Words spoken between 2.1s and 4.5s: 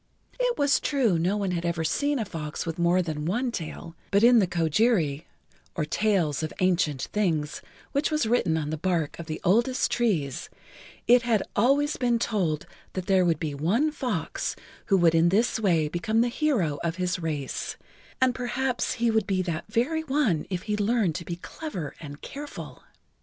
a fox with more than one tail, but in the